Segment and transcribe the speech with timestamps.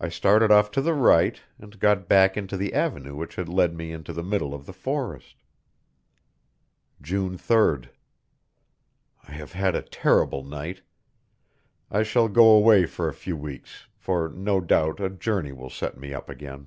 [0.00, 3.72] I started off to the right, and got back into the avenue which had led
[3.72, 5.36] me into the middle of the forest.
[7.00, 7.90] June 3d.
[9.22, 10.82] I have had a terrible night.
[11.92, 15.96] I shall go away for a few weeks, for no doubt a journey will set
[15.96, 16.66] me up again.